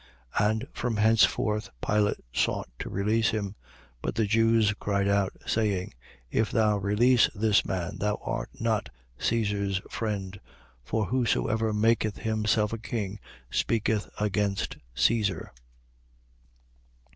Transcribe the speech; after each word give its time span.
19:12. 0.37 0.47
And 0.49 0.67
from 0.73 0.97
henceforth 0.97 1.69
Pilate 1.79 2.25
sought 2.33 2.67
to 2.79 2.89
release 2.89 3.29
him. 3.29 3.53
But 4.01 4.15
the 4.15 4.25
Jews 4.25 4.73
cried 4.79 5.07
out, 5.07 5.37
saying: 5.45 5.93
If 6.31 6.49
thou 6.49 6.77
release 6.79 7.29
this 7.35 7.63
man, 7.63 7.97
thou 7.99 8.19
art 8.23 8.49
not 8.59 8.89
Caesar's 9.19 9.79
friend. 9.91 10.39
For 10.83 11.05
whosoever 11.05 11.71
maketh 11.71 12.17
himself 12.17 12.73
a 12.73 12.79
king 12.79 13.19
speaketh 13.51 14.09
against 14.19 14.77
Caesar. 14.95 15.53